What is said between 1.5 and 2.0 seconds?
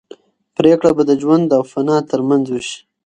او فنا